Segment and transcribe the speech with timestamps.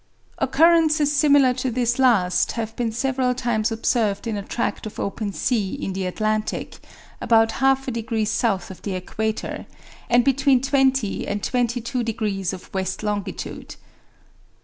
[0.39, 5.31] Occurrences similar to this last have been several times observed in a tract of open
[5.31, 6.79] sea in the Atlantic,
[7.21, 9.67] about half a degree south of the equator,
[10.09, 13.75] and between 20 and 22 degrees of west longitude.